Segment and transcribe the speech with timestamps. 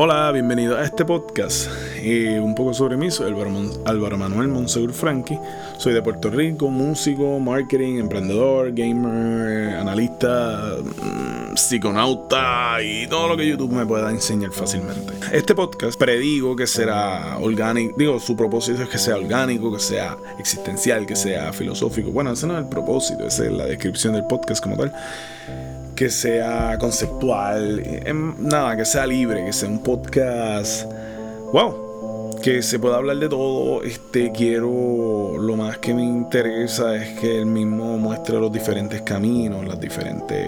[0.00, 1.68] Hola, bienvenido a este podcast.
[1.96, 3.34] Eh, un poco sobre mí, soy
[3.84, 5.36] Álvaro, Manuel Monsegur Franqui.
[5.76, 13.48] Soy de Puerto Rico, músico, marketing, emprendedor, gamer, analista, mm, psiconauta y todo lo que
[13.48, 15.14] YouTube me pueda enseñar fácilmente.
[15.32, 20.16] Este podcast predigo que será orgánico, digo, su propósito es que sea orgánico, que sea
[20.38, 22.12] existencial, que sea filosófico.
[22.12, 24.94] Bueno, ese no es el propósito, esa es la descripción del podcast como tal
[25.98, 30.88] que sea conceptual, em, nada, que sea libre, que sea un podcast,
[31.52, 33.82] wow, que se pueda hablar de todo.
[33.82, 39.66] Este, quiero, lo más que me interesa es que él mismo muestre los diferentes caminos,
[39.66, 40.46] las diferentes,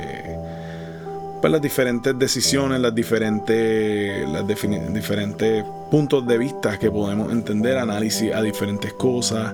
[1.41, 8.33] pues las diferentes decisiones, las diferentes, las diferentes puntos de vista que podemos entender, análisis
[8.33, 9.53] a diferentes cosas.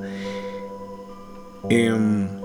[1.71, 2.36] Em,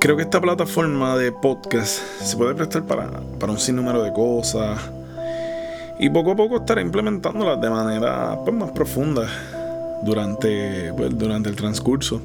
[0.00, 4.78] creo que esta plataforma de podcast se puede prestar para, un sinnúmero de cosas.
[5.98, 9.26] Y poco a poco estaré implementándolas de manera pues, más profunda
[10.02, 12.20] durante, pues, durante el transcurso.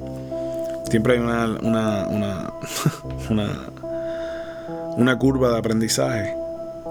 [0.89, 2.53] Siempre hay una, una, una,
[3.30, 3.47] una,
[4.97, 6.35] una curva de aprendizaje.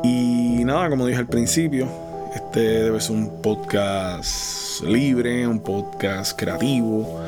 [0.02, 1.86] Y nada, como dije al principio,
[2.34, 7.20] este debe ser un podcast libre, un podcast creativo,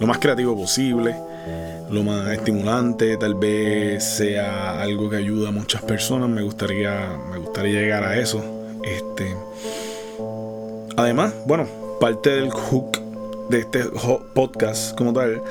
[0.00, 1.14] lo más creativo posible
[1.90, 7.38] lo más estimulante, tal vez sea algo que ayuda a muchas personas, me gustaría, me
[7.38, 8.42] gustaría llegar a eso.
[8.82, 9.34] Este,
[10.96, 11.66] además, bueno,
[12.00, 12.98] parte del hook
[13.48, 13.84] de este
[14.34, 15.42] podcast como tal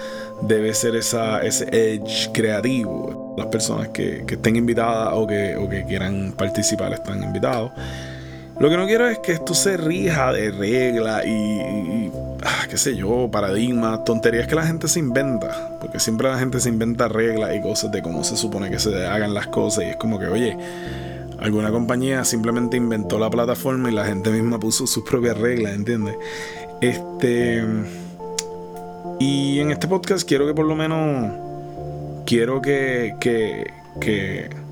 [0.42, 3.36] debe ser esa, ese edge creativo.
[3.38, 7.72] Las personas que, estén invitadas o que, o que quieran participar están invitados.
[8.64, 12.10] Lo que no quiero es que esto se rija de reglas y,
[12.46, 15.78] ah, qué sé yo, paradigmas, tonterías que la gente se inventa.
[15.82, 19.06] Porque siempre la gente se inventa reglas y cosas de cómo se supone que se
[19.06, 19.84] hagan las cosas.
[19.84, 20.58] Y es como que, oye,
[21.40, 26.16] alguna compañía simplemente inventó la plataforma y la gente misma puso sus propias reglas, ¿entiendes?
[26.80, 27.66] Este.
[29.20, 31.34] Y en este podcast quiero que por lo menos.
[32.26, 33.14] Quiero que.
[33.20, 33.74] que.
[34.00, 34.63] que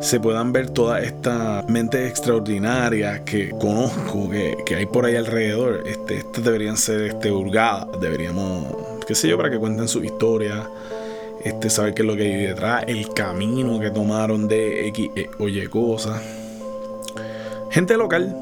[0.00, 5.82] se puedan ver todas estas mentes extraordinarias que conozco, que, hay por ahí alrededor.
[5.86, 8.66] Este, estas deberían ser este, hurgadas, deberíamos,
[9.06, 10.68] qué sé yo, para que cuenten su historia,
[11.42, 15.30] este, saber qué es lo que hay detrás, el camino que tomaron de X, eh,
[15.38, 16.20] oye, cosas.
[17.70, 18.36] Gente local,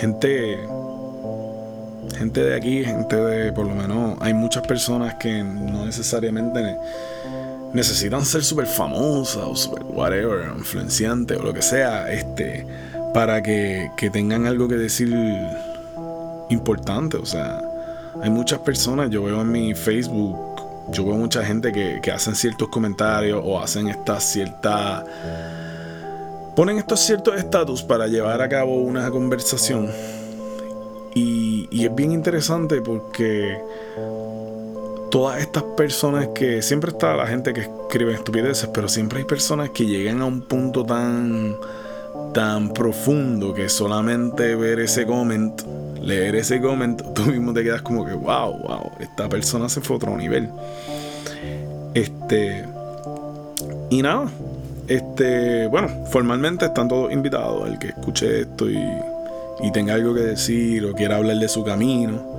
[0.00, 0.58] gente
[2.20, 6.76] gente de aquí, gente de, por lo menos, hay muchas personas que no necesariamente
[7.72, 12.66] necesitan ser súper famosas o super whatever, influenciantes o lo que sea, este,
[13.14, 15.14] para que, tengan algo que decir
[16.48, 17.16] importante.
[17.16, 17.62] O sea,
[18.22, 20.36] hay muchas personas, yo veo en mi Facebook,
[20.90, 25.04] yo veo mucha gente que, que hacen ciertos comentarios o hacen esta cierta...
[26.56, 29.88] Ponen estos ciertos estatus para llevar a cabo una conversación.
[31.14, 33.56] Y, y es bien interesante porque
[35.10, 39.70] todas estas personas que siempre está la gente que escribe estupideces, pero siempre hay personas
[39.70, 41.56] que llegan a un punto tan
[42.32, 45.60] tan profundo que solamente ver ese comment,
[46.00, 49.94] leer ese comment, tú mismo te quedas como que wow, wow, esta persona se fue
[49.94, 50.48] a otro nivel.
[51.94, 52.64] Este
[53.90, 54.30] y nada,
[54.86, 58.78] este, bueno, formalmente están todos invitados, el que escuche esto y,
[59.62, 62.30] y tenga algo que decir o quiera hablar de su camino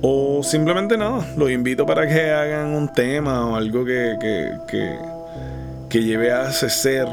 [0.00, 4.16] o simplemente nada, los invito para que hagan un tema o algo que,
[5.88, 7.08] que, lleve a ese ser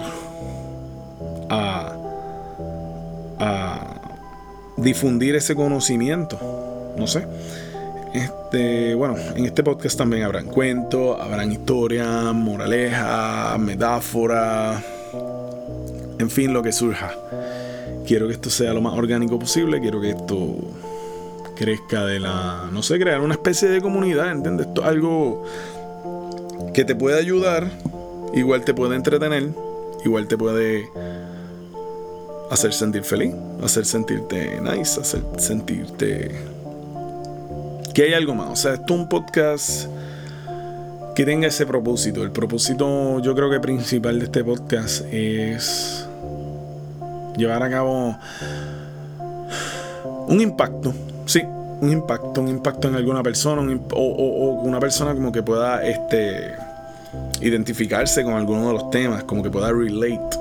[1.49, 1.95] a,
[3.39, 4.01] a
[4.77, 6.39] difundir ese conocimiento.
[6.97, 7.25] No sé.
[8.13, 14.81] Este, bueno, en este podcast también habrán cuentos, habrán historias, moralejas, metáforas,
[16.17, 17.13] en fin, lo que surja.
[18.05, 20.57] Quiero que esto sea lo más orgánico posible, quiero que esto
[21.55, 24.67] crezca de la, no sé, crear una especie de comunidad, ¿entiendes?
[24.67, 25.43] Esto es algo
[26.73, 27.69] que te puede ayudar,
[28.33, 29.49] igual te puede entretener,
[30.03, 30.89] igual te puede
[32.51, 36.35] hacer sentir feliz, hacer sentirte nice, hacer sentirte
[37.93, 38.49] que hay algo más.
[38.49, 39.87] O sea, esto es un podcast
[41.15, 42.23] que tenga ese propósito.
[42.23, 46.05] El propósito, yo creo que principal de este podcast es
[47.37, 48.17] llevar a cabo
[50.27, 50.93] un impacto
[51.81, 53.61] un impacto, un impacto en alguna persona,
[53.91, 56.53] o, una persona como que pueda este,
[57.41, 60.37] identificarse con alguno de los temas, como que pueda relate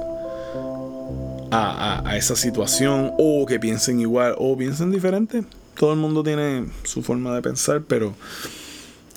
[1.50, 5.44] a, a, esa situación, o que piensen igual, o piensen diferente.
[5.78, 8.14] Todo el mundo tiene su forma de pensar, pero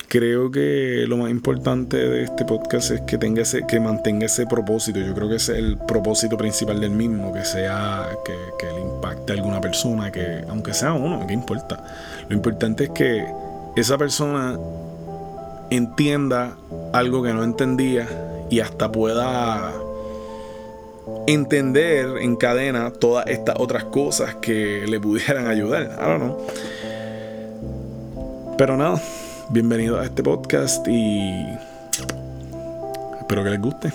[0.07, 4.45] creo que lo más importante de este podcast es que tenga ese, que mantenga ese
[4.45, 4.99] propósito.
[4.99, 9.33] Yo creo que es el propósito principal del mismo, que sea que, que le impacte
[9.33, 11.83] a alguna persona, que aunque sea uno, ¿qué importa?
[12.29, 13.25] Lo importante es que
[13.75, 14.57] esa persona
[15.69, 16.57] entienda
[16.93, 18.07] algo que no entendía
[18.49, 19.73] y hasta pueda
[21.27, 25.97] entender en cadena todas estas otras cosas que le pudieran ayudar.
[25.99, 26.47] I don't know.
[28.57, 28.99] Pero nada,
[29.49, 31.45] bienvenido a este podcast y
[33.19, 33.93] espero que les guste.